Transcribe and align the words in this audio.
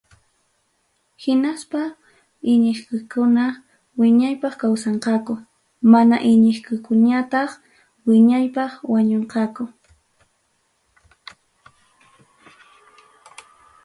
Hinaspa 1.21 1.81
iñiqkunaqa 2.51 3.61
wiñaypaq 3.99 4.53
kawsanqaku, 4.61 5.33
mana 5.91 6.15
iñiqkunañataq 6.31 7.49
wiñaypaq 8.07 8.71
wañunqaku. 8.91 9.63